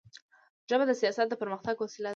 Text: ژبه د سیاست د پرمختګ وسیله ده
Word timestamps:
ژبه 0.69 0.85
د 0.87 0.91
سیاست 1.01 1.27
د 1.29 1.33
پرمختګ 1.41 1.75
وسیله 1.79 2.09
ده 2.09 2.09